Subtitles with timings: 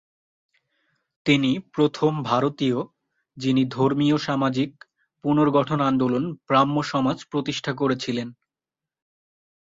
[1.25, 2.77] তিনি প্রথম ভারতীয়
[3.37, 4.71] যিনি ধর্মীয়-সামাজিক
[5.23, 8.27] পুনর্গঠন আন্দোলন ব্রাহ্মসমাজ প্রতিষ্ঠা করেছিলেন।